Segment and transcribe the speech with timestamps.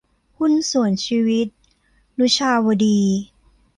[0.37, 1.47] หุ้นส่วนชีวิต-
[2.19, 2.99] นุชาวดี